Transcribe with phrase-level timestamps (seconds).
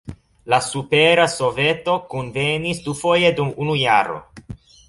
[0.53, 4.21] La Supera Soveto kunvenis dufoje dum unu jaro.